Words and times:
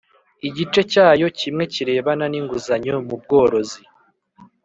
igice 0.47 0.81
cyayo 0.91 1.27
kimwe 1.39 1.63
kirebana 1.73 2.25
n'inguzanyo 2.29 2.93
mu 3.07 3.15
bworozi 3.21 3.81